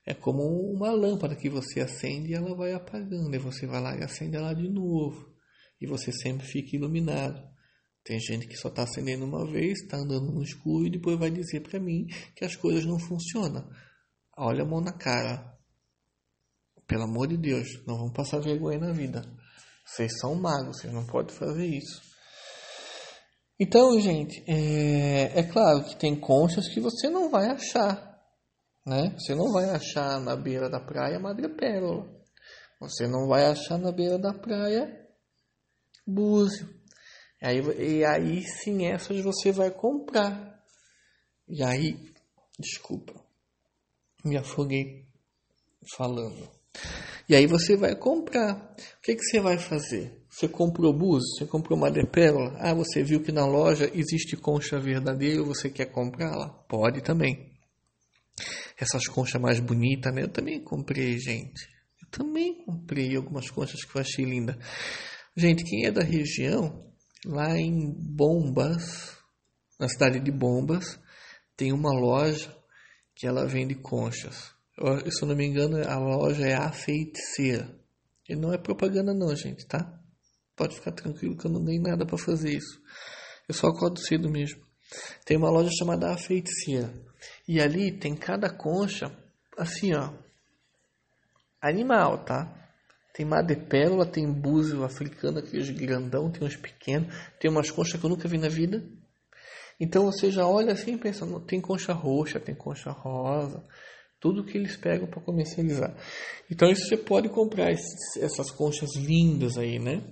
[0.06, 3.34] É como uma lâmpada que você acende e ela vai apagando.
[3.34, 5.34] E você vai lá e acende ela de novo.
[5.78, 7.46] E você sempre fica iluminado.
[8.02, 11.30] Tem gente que só está acendendo uma vez, está andando no escuro e depois vai
[11.30, 13.68] dizer para mim que as coisas não funcionam.
[14.34, 15.57] Olha a mão na cara.
[16.88, 19.22] Pelo amor de Deus, não vão passar vergonha na vida.
[19.84, 22.02] Vocês são magos, vocês não podem fazer isso.
[23.60, 28.08] Então, gente, é, é claro que tem conchas que você não vai achar
[28.88, 29.14] né?
[29.18, 32.08] Você não vai achar na beira da praia madrepérola.
[32.80, 35.06] Você não vai achar na beira da praia
[36.06, 36.66] búzio.
[37.42, 40.58] E aí, e aí sim essas você vai comprar.
[41.46, 41.96] E aí,
[42.58, 43.14] desculpa,
[44.24, 45.06] me afoguei
[45.94, 46.48] falando.
[47.28, 48.54] E aí você vai comprar.
[48.54, 50.18] O que, que você vai fazer?
[50.30, 51.28] Você comprou búzio?
[51.36, 52.56] Você comprou madrepérola?
[52.58, 56.48] Ah, você viu que na loja existe concha verdadeira, você quer comprá-la?
[56.68, 57.52] Pode também
[58.78, 60.22] essas conchas mais bonitas, né?
[60.22, 61.68] Eu também comprei, gente.
[62.00, 64.56] Eu também comprei algumas conchas que eu achei linda.
[65.36, 66.92] Gente, quem é da região,
[67.26, 69.16] lá em Bombas,
[69.78, 70.98] na cidade de Bombas,
[71.56, 72.56] tem uma loja
[73.14, 74.54] que ela vende conchas.
[75.10, 77.68] Se eu não me engano, a loja é a feiticeira.
[78.28, 79.98] E não é propaganda não, gente, tá?
[80.54, 82.80] Pode ficar tranquilo que eu não dei nada para fazer isso.
[83.48, 84.62] Eu só acordo cedo mesmo.
[85.24, 86.92] Tem uma loja chamada A Feiticeira.
[87.46, 89.10] E ali tem cada concha,
[89.56, 90.12] assim, ó.
[91.60, 92.54] Animal, tá?
[93.14, 98.10] Tem madrepérola, tem búzio africano, aqueles grandão, tem uns pequenos, tem umas conchas que eu
[98.10, 98.84] nunca vi na vida.
[99.80, 103.64] Então você já olha assim e pensa, tem concha roxa, tem concha rosa,
[104.20, 105.94] tudo que eles pegam para comercializar.
[106.50, 110.02] Então isso você pode comprar esses, essas conchas lindas aí, né?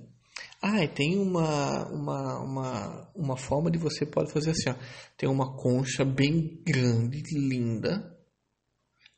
[0.63, 4.75] Ah, e tem uma, uma, uma, uma forma de você pode fazer assim, ó.
[5.17, 8.17] Tem uma concha bem grande, linda,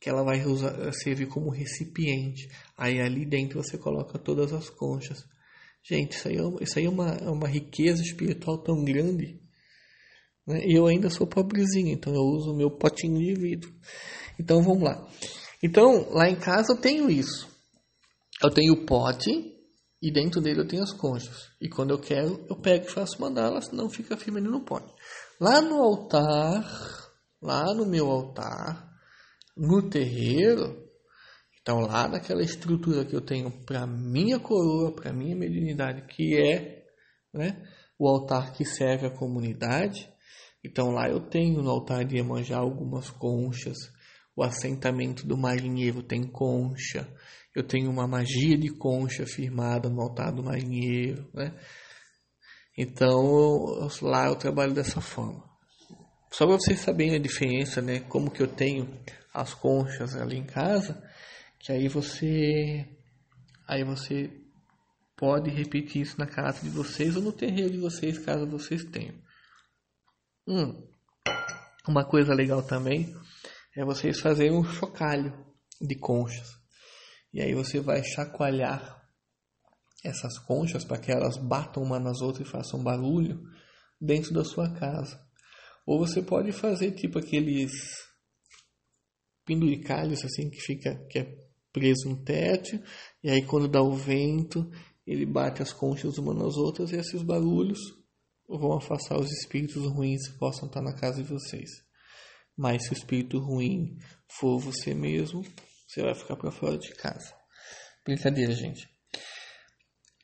[0.00, 2.48] que ela vai usar, servir como recipiente.
[2.76, 5.24] Aí ali dentro você coloca todas as conchas.
[5.82, 9.40] Gente, isso aí é, isso aí é, uma, é uma riqueza espiritual tão grande.
[10.46, 10.66] Né?
[10.66, 13.72] E eu ainda sou pobrezinho, então eu uso o meu potinho de vidro.
[14.38, 15.06] Então vamos lá.
[15.62, 17.48] Então, lá em casa eu tenho isso.
[18.42, 19.30] Eu tenho o pote
[20.00, 21.50] e dentro dele eu tenho as conchas.
[21.60, 24.92] E quando eu quero, eu pego e faço mandala, senão fica firme ali no pote.
[25.40, 26.64] Lá no altar,
[27.42, 28.88] lá no meu altar,
[29.56, 30.88] no terreiro,
[31.60, 36.84] então lá naquela estrutura que eu tenho para minha coroa, para minha mediunidade, que é
[37.34, 37.60] né,
[37.98, 40.08] o altar que serve a comunidade,
[40.64, 43.76] então lá eu tenho no altar de Iemanjá algumas conchas,
[44.38, 47.12] o assentamento do marinheiro tem concha,
[47.52, 51.52] eu tenho uma magia de concha firmada no altar do marinheiro, né?
[52.76, 55.42] Então lá eu trabalho dessa forma.
[56.30, 57.98] Só para vocês saberem a diferença, né?
[57.98, 58.88] Como que eu tenho
[59.34, 61.02] as conchas ali em casa,
[61.58, 62.86] que aí você
[63.66, 64.30] aí você
[65.16, 69.16] pode repetir isso na casa de vocês ou no terreiro de vocês, caso vocês tenham.
[70.46, 70.80] Hum,
[71.88, 73.12] uma coisa legal também
[73.78, 75.32] é vocês fazerem um chocalho
[75.80, 76.48] de conchas.
[77.32, 79.08] E aí você vai chacoalhar
[80.04, 83.40] essas conchas para que elas batam uma nas outras e façam barulho
[84.00, 85.24] dentro da sua casa.
[85.86, 87.70] Ou você pode fazer tipo aqueles
[89.44, 91.38] penduricalhos assim que fica que é
[91.72, 92.82] preso no teto
[93.22, 94.68] e aí quando dá o vento
[95.06, 97.78] ele bate as conchas umas nas outras e esses barulhos
[98.48, 101.87] vão afastar os espíritos ruins que possam estar na casa de vocês.
[102.58, 105.44] Mas se o espírito ruim for você mesmo,
[105.86, 107.32] você vai ficar para fora de casa.
[108.04, 108.88] Brincadeira, gente.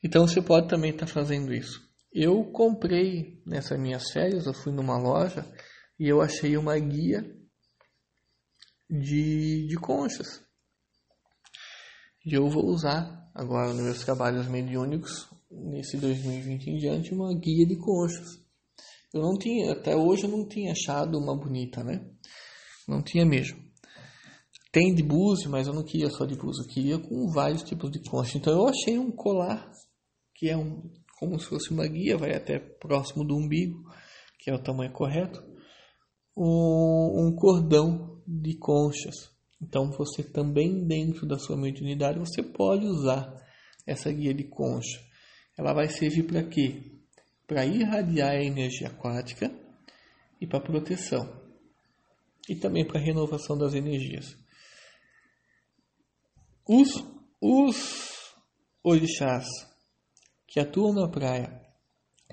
[0.03, 1.81] Então você pode também estar tá fazendo isso.
[2.11, 5.49] Eu comprei nessas minhas férias, eu fui numa loja
[5.97, 7.23] e eu achei uma guia
[8.89, 10.43] de, de conchas.
[12.25, 17.65] E eu vou usar agora nos meus trabalhos mediúnicos, nesse 2020 em diante, uma guia
[17.65, 18.44] de conchas.
[19.15, 22.05] Eu não tinha, até hoje eu não tinha achado uma bonita, né?
[22.85, 23.57] Não tinha mesmo.
[24.73, 27.89] Tem de búzio, mas eu não queria só de búzio, eu queria com vários tipos
[27.89, 28.37] de concha.
[28.37, 29.71] Então eu achei um colar
[30.33, 33.79] que é um, como se fosse uma guia, vai até próximo do umbigo,
[34.37, 35.41] que é o tamanho correto,
[36.35, 39.31] um, um cordão de conchas.
[39.61, 43.33] Então você também dentro da sua mediunidade você pode usar
[43.87, 44.99] essa guia de concha.
[45.57, 46.94] Ela vai servir para quê?
[47.47, 49.51] Para irradiar a energia aquática
[50.39, 51.41] e para proteção.
[52.49, 54.35] E também para renovação das energias.
[56.67, 57.03] Os,
[57.41, 58.35] os
[58.83, 59.45] orixás
[60.47, 61.61] que atuam na praia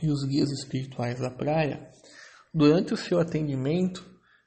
[0.00, 1.90] e os guias espirituais da praia,
[2.52, 4.04] durante o seu atendimento,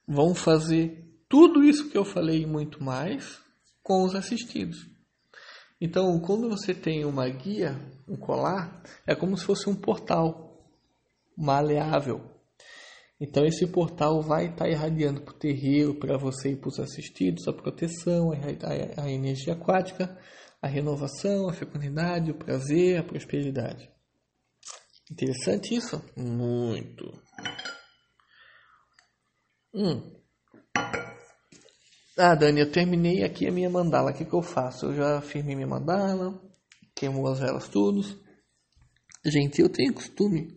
[0.08, 3.40] vão fazer tudo isso que eu falei e muito mais
[3.84, 4.88] com os assistidos.
[5.80, 10.45] Então, quando você tem uma guia, um colar, é como se fosse um portal
[11.38, 12.36] maleável.
[13.20, 17.48] Então, esse portal vai estar irradiando para o terreiro, para você e para os assistidos,
[17.48, 20.18] a proteção, a, a, a energia aquática,
[20.62, 23.90] a renovação, a fecundidade, o prazer, a prosperidade.
[25.10, 26.04] Interessante isso?
[26.18, 27.06] Muito.
[29.74, 30.12] Hum.
[32.18, 34.12] Ah, Dani, eu terminei aqui a minha mandala.
[34.12, 34.88] O que, que eu faço?
[34.88, 36.42] Eu já firmei minha mandala,
[36.96, 38.18] queimo as velas todas.
[39.26, 40.48] Gente, eu tenho costume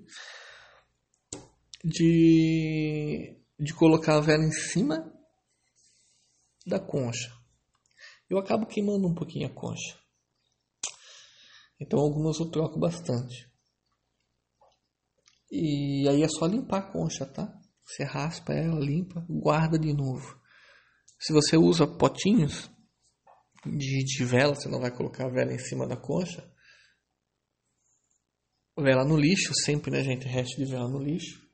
[1.85, 5.13] de, de colocar a vela em cima
[6.67, 7.39] da concha
[8.29, 9.99] eu acabo queimando um pouquinho a concha.
[11.81, 13.49] Então algumas eu troco bastante.
[15.51, 17.51] E aí é só limpar a concha, tá?
[17.85, 20.39] Você raspa ela, limpa, guarda de novo.
[21.19, 22.71] Se você usa potinhos
[23.65, 26.47] de, de vela, você não vai colocar a vela em cima da concha.
[28.77, 30.29] Vela no lixo, sempre, né, gente?
[30.29, 31.48] Resto de vela no lixo.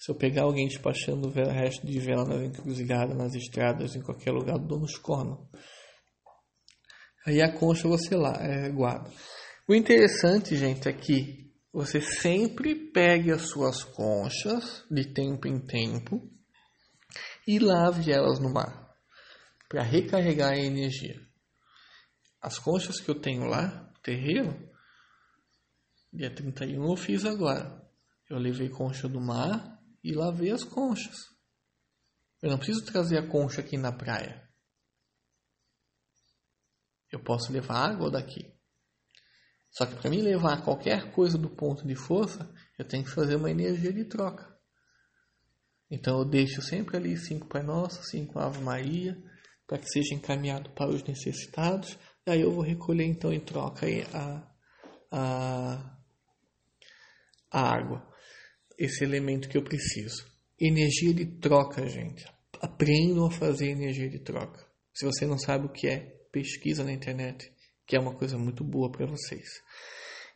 [0.00, 4.30] Se eu pegar alguém despachando vela, resto de vela nas encruzilhadas, nas estradas, em qualquer
[4.30, 5.46] lugar, eu dou nos cornos.
[7.26, 9.10] Aí a concha você lá, é, guarda.
[9.68, 16.26] O interessante, gente, é que você sempre pegue as suas conchas de tempo em tempo
[17.46, 18.96] e lave elas no mar
[19.68, 21.20] para recarregar a energia.
[22.40, 24.66] As conchas que eu tenho lá, terreiro,
[26.10, 27.86] dia 31 eu fiz agora.
[28.30, 31.16] Eu levei concha do mar e lavei as conchas.
[32.42, 34.48] Eu não preciso trazer a concha aqui na praia.
[37.10, 38.50] Eu posso levar água daqui.
[39.70, 43.36] Só que para mim levar qualquer coisa do ponto de força, eu tenho que fazer
[43.36, 44.50] uma energia de troca.
[45.90, 49.20] Então eu deixo sempre ali cinco Pai Nosso, cinco Ave Maria,
[49.66, 51.98] para que seja encaminhado para os necessitados.
[52.26, 54.50] E aí eu vou recolher então em troca a,
[55.10, 55.96] a,
[57.50, 58.09] a água,
[58.80, 60.24] esse elemento que eu preciso.
[60.58, 62.24] energia de troca, gente.
[62.60, 64.66] Aprendam a fazer energia de troca.
[64.92, 66.00] Se você não sabe o que é,
[66.32, 67.52] pesquisa na internet,
[67.86, 69.48] que é uma coisa muito boa para vocês.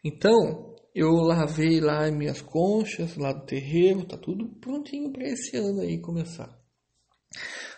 [0.04, 5.80] Então, eu lavei lá minhas conchas lá do terreiro, tá tudo prontinho para esse ano
[5.80, 6.54] aí começar.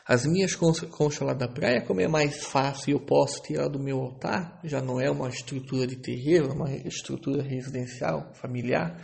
[0.06, 3.78] As minhas conchas lá da praia, como é mais fácil e eu posso tirar do
[3.78, 9.00] meu altar, já não é uma estrutura de terreiro, é uma estrutura residencial, familiar.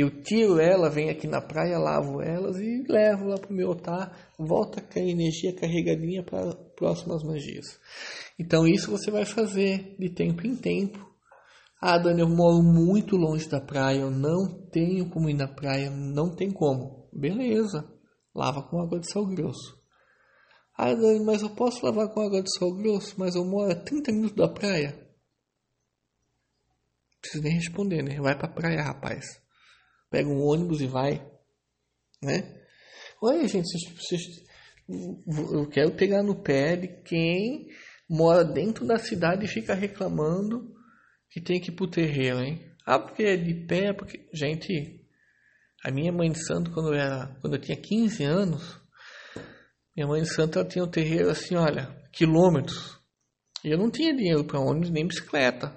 [0.00, 3.70] Eu tiro ela, venho aqui na praia, lavo elas e levo lá para o meu
[3.70, 7.80] altar, volta com a energia carregadinha para próximas magias.
[8.38, 11.04] Então isso você vai fazer de tempo em tempo.
[11.80, 15.90] Ah, Dani, eu moro muito longe da praia, eu não tenho como ir na praia,
[15.90, 17.10] não tem como.
[17.12, 17.84] Beleza,
[18.32, 19.82] lava com água de sal grosso.
[20.76, 23.74] Ah, Dani, mas eu posso lavar com água de sal grosso, mas eu moro a
[23.74, 24.90] 30 minutos da praia?
[27.10, 28.20] Não precisa nem responder, né?
[28.20, 29.47] Vai pra praia, rapaz.
[30.10, 31.24] Pega um ônibus e vai,
[32.22, 32.58] né?
[33.22, 34.22] Olha, gente, vocês, vocês,
[34.88, 37.68] eu quero pegar no pé de quem
[38.08, 40.74] mora dentro da cidade e fica reclamando
[41.30, 42.74] que tem que ir pro terreiro, hein?
[42.86, 44.26] Ah, porque é de pé, porque...
[44.32, 45.04] Gente,
[45.84, 48.80] a minha mãe de santo, quando eu, era, quando eu tinha 15 anos,
[49.94, 52.98] minha mãe de santo ela tinha um terreiro assim, olha, quilômetros.
[53.64, 55.76] E eu não tinha dinheiro para ônibus nem bicicleta.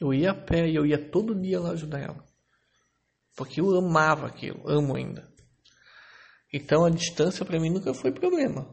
[0.00, 2.33] Eu ia a pé e eu ia todo dia lá ajudar ela.
[3.36, 5.32] Porque eu amava aquilo, amo ainda.
[6.52, 8.72] Então a distância para mim nunca foi problema.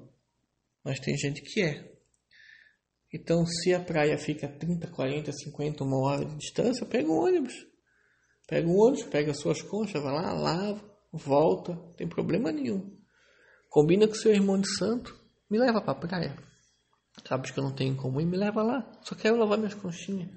[0.84, 1.92] Mas tem gente que é.
[3.14, 7.54] Então se a praia fica 30, 40, 50, uma hora de distância, pega um ônibus.
[8.48, 10.82] Pega um ônibus, pega as suas conchas, vai lá, lava,
[11.12, 12.98] volta, não tem problema nenhum.
[13.70, 15.18] Combina com seu irmão de santo,
[15.50, 16.52] me leva para a praia.
[17.28, 18.90] Sabe que eu não tenho como ir, me leva lá.
[19.04, 20.30] Só quero lavar minhas conchinhas.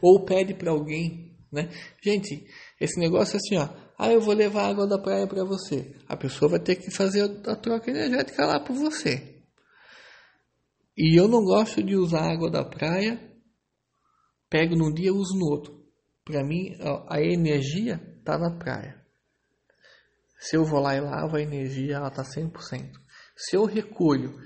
[0.00, 1.68] Ou pede para alguém, né?
[2.02, 2.46] Gente,
[2.82, 3.68] esse negócio é assim, ó.
[3.96, 5.94] Ah, eu vou levar água da praia para você.
[6.08, 9.40] A pessoa vai ter que fazer a troca energética lá por você.
[10.96, 13.20] E eu não gosto de usar água da praia,
[14.50, 15.80] pego num dia e uso no outro.
[16.24, 16.76] Para mim,
[17.08, 19.00] a energia tá na praia.
[20.40, 22.90] Se eu vou lá e lavo, a energia ela está 100%.
[23.36, 24.36] Se eu recolho,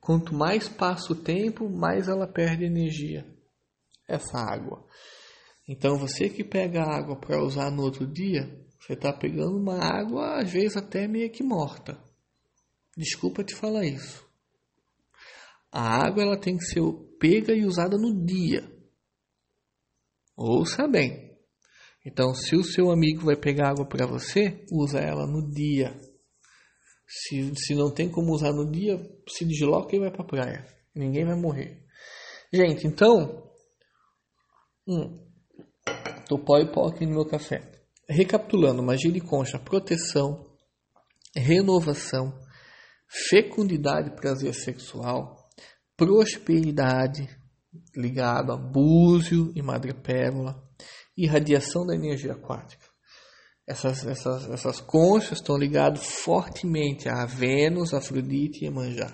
[0.00, 3.26] quanto mais passa o tempo, mais ela perde energia.
[4.06, 4.86] Essa água.
[5.68, 10.40] Então você que pega água para usar no outro dia, você está pegando uma água
[10.40, 12.00] às vezes até meio que morta.
[12.96, 14.24] Desculpa te falar isso.
[15.72, 16.80] A água ela tem que ser
[17.18, 18.70] pega e usada no dia.
[20.36, 21.26] Ouça bem.
[22.04, 25.92] Então, se o seu amigo vai pegar água para você, usa ela no dia.
[27.06, 28.96] Se, se não tem como usar no dia,
[29.28, 30.66] se desloca e vai para praia.
[30.94, 31.84] Ninguém vai morrer.
[32.52, 33.50] Gente, então.
[34.86, 35.25] Hum,
[36.28, 37.62] tô pó e pó aqui no meu café.
[38.08, 40.44] Recapitulando: magia de concha, proteção,
[41.34, 42.38] renovação,
[43.08, 45.48] fecundidade, prazer sexual,
[45.96, 47.28] prosperidade,
[47.94, 50.66] ligado a búzio e madrepérola
[51.16, 52.84] irradiação da energia aquática.
[53.66, 59.10] Essas, essas, essas conchas estão ligadas fortemente a Vênus, Afrodite e Emanjá.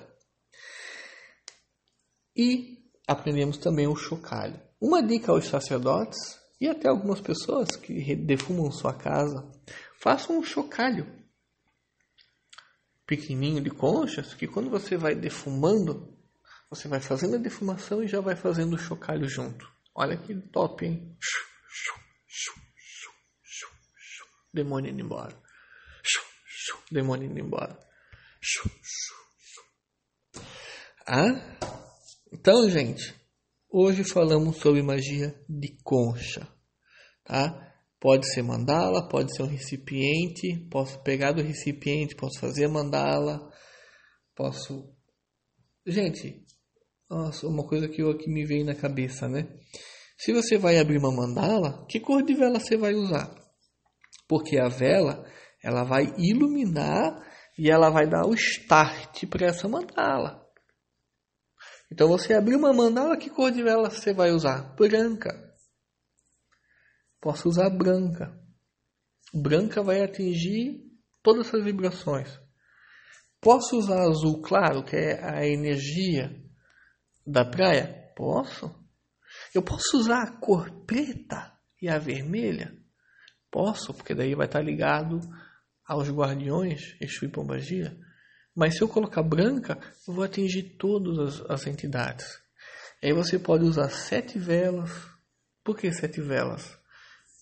[2.37, 4.61] E aprendemos também o chocalho.
[4.81, 6.19] Uma dica aos sacerdotes
[6.63, 9.51] e até algumas pessoas que defumam sua casa,
[10.01, 11.13] façam um chocalho
[13.05, 16.17] pequenininho de conchas, que quando você vai defumando,
[16.71, 19.69] você vai fazendo a defumação e já vai fazendo o chocalho junto.
[19.93, 21.19] Olha que top, hein?
[24.55, 25.37] Demônio indo embora.
[26.93, 27.77] Demônio indo embora.
[31.09, 31.59] Ah?
[32.33, 33.15] Então, gente,
[33.69, 36.47] hoje falamos sobre magia de concha,
[37.25, 37.73] tá?
[38.01, 43.49] Pode ser mandala, pode ser um recipiente, posso pegar do recipiente, posso fazer mandala,
[44.35, 44.93] posso...
[45.87, 46.45] Gente,
[47.09, 49.47] nossa, uma coisa que, eu, que me veio na cabeça, né?
[50.17, 53.35] Se você vai abrir uma mandala, que cor de vela você vai usar?
[54.29, 55.25] Porque a vela,
[55.63, 57.23] ela vai iluminar
[57.59, 60.43] e ela vai dar o start para essa mandala.
[61.93, 64.75] Então você abrir uma mandala, que cor de vela você vai usar?
[64.75, 65.52] Branca.
[67.23, 68.37] Posso usar branca.
[69.33, 70.83] Branca vai atingir
[71.23, 72.29] todas essas vibrações.
[73.41, 76.37] Posso usar azul claro, que é a energia
[77.25, 78.13] da praia?
[78.17, 78.75] Posso.
[79.55, 82.77] Eu posso usar a cor preta e a vermelha?
[83.53, 85.21] Posso, porque daí vai estar ligado
[85.87, 87.97] aos guardiões, Exu e Pombagira.
[88.53, 92.27] Mas se eu colocar branca, eu vou atingir todas as, as entidades.
[93.01, 94.91] Aí você pode usar sete velas.
[95.63, 96.82] Por que sete velas?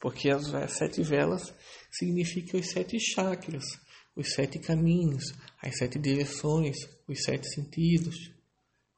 [0.00, 1.54] Porque as sete velas
[1.90, 3.64] significam os sete chakras.
[4.16, 5.32] os sete caminhos,
[5.62, 6.76] as sete direções,
[7.06, 8.16] os sete sentidos.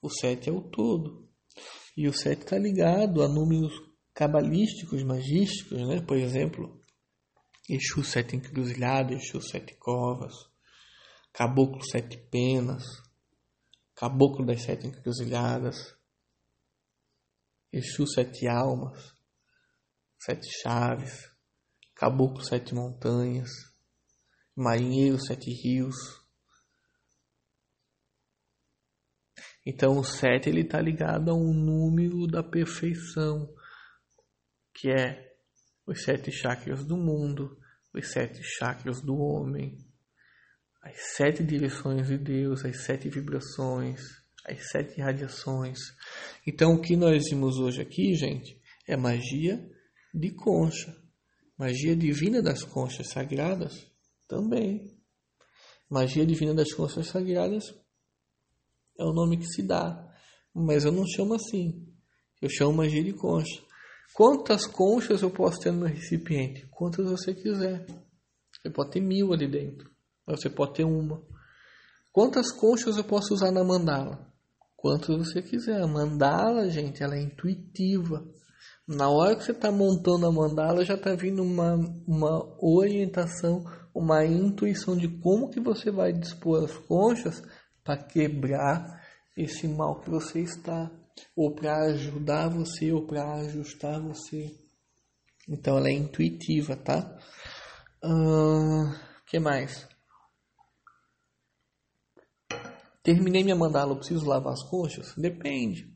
[0.01, 1.29] O sete é o todo.
[1.97, 3.73] E o sete está ligado a números
[4.15, 6.01] cabalísticos, magísticos, né?
[6.01, 6.81] Por exemplo,
[7.69, 10.35] Exu sete encruzilhadas, Exu sete covas,
[11.33, 12.85] Caboclo sete penas,
[13.95, 15.95] Caboclo das sete encruzilhadas,
[17.73, 19.12] Exu sete almas,
[20.25, 21.29] sete chaves,
[21.95, 23.51] Caboclo sete montanhas,
[24.55, 25.97] Marinheiro sete rios.
[29.65, 33.53] Então o sete ele está ligado a um número da perfeição,
[34.73, 35.35] que é
[35.87, 37.59] os sete chakras do mundo,
[37.93, 39.77] os sete chakras do homem,
[40.83, 44.01] as sete direções de Deus, as sete vibrações,
[44.45, 45.79] as sete radiações.
[46.47, 49.72] Então, o que nós vimos hoje aqui, gente, é magia
[50.13, 50.97] de concha,
[51.59, 53.87] magia divina das conchas sagradas
[54.29, 54.99] também.
[55.89, 57.75] Magia divina das conchas sagradas
[58.99, 60.09] é o nome que se dá,
[60.55, 61.87] mas eu não chamo assim.
[62.41, 63.63] Eu chamo magia de concha.
[64.15, 66.67] Quantas conchas eu posso ter no meu recipiente?
[66.71, 67.87] Quantas você quiser.
[68.53, 69.91] Você pode ter mil ali dentro,
[70.27, 71.23] mas você pode ter uma.
[72.13, 74.31] Quantas conchas eu posso usar na mandala?
[74.77, 75.81] Quantas você quiser.
[75.81, 78.23] A mandala, gente, ela é intuitiva.
[78.95, 81.75] Na hora que você está montando a mandala, já está vindo uma,
[82.07, 83.65] uma orientação,
[83.95, 87.43] uma intuição de como que você vai dispor as conchas
[87.83, 89.01] para quebrar
[89.37, 90.91] esse mal que você está
[91.37, 94.55] ou para ajudar você, ou para ajustar você.
[95.49, 97.19] Então ela é intuitiva, tá?
[98.03, 98.95] O uh,
[99.27, 99.89] que mais?
[103.03, 105.15] Terminei minha mandala, eu preciso lavar as conchas?
[105.17, 105.92] Depende.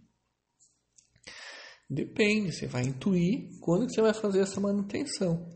[1.88, 5.48] Depende, você vai intuir quando que você vai fazer essa manutenção.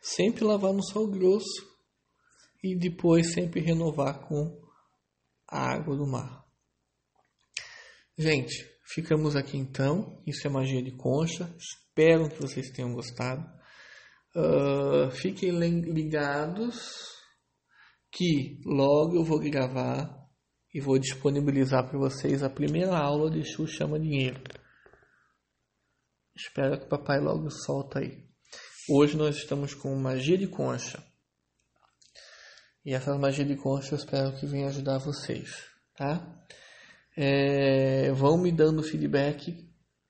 [0.00, 1.68] Sempre lavar no sol grosso
[2.62, 4.60] e depois sempre renovar com
[5.48, 6.44] a água do mar.
[8.16, 10.20] Gente, Ficamos aqui então.
[10.26, 11.48] Isso é magia de concha.
[11.56, 13.48] Espero que vocês tenham gostado.
[14.34, 17.08] Uh, fiquem ligados
[18.10, 20.12] que logo eu vou gravar
[20.74, 24.42] e vou disponibilizar para vocês a primeira aula de Chu Chama Dinheiro.
[26.34, 28.24] Espero que o papai logo solta aí.
[28.88, 31.02] Hoje nós estamos com magia de concha.
[32.84, 35.50] E essa magia de concha eu espero que venha ajudar vocês,
[35.94, 36.44] tá?
[37.16, 39.68] É, vão me dando feedback.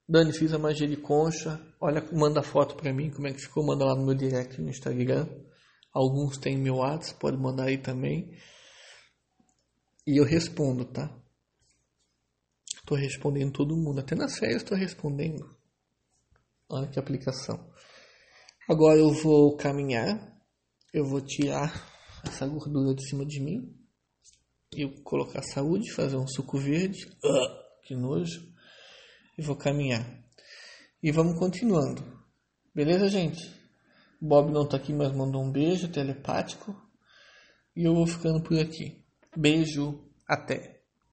[0.08, 1.60] Dani, fiz a magia de concha.
[1.80, 3.64] Olha, manda foto para mim como é que ficou.
[3.66, 5.26] Manda lá no meu direct no Instagram.
[5.92, 8.36] Alguns têm meu WhatsApp, pode mandar aí também.
[10.06, 11.12] E eu respondo, tá?
[12.76, 14.00] Estou respondendo todo mundo.
[14.00, 15.59] Até nas férias estou respondendo.
[16.72, 17.68] Olha que aplicação.
[18.68, 20.40] Agora eu vou caminhar.
[20.92, 21.84] Eu vou tirar
[22.24, 23.76] essa gordura de cima de mim
[24.72, 28.40] e colocar saúde, fazer um suco verde, uh, que nojo,
[29.36, 30.06] e vou caminhar.
[31.02, 32.04] E vamos continuando.
[32.72, 33.52] Beleza, gente?
[34.20, 36.80] Bob não tá aqui, mas mandou um beijo telepático.
[37.74, 39.04] E eu vou ficando por aqui.
[39.36, 40.79] Beijo, até.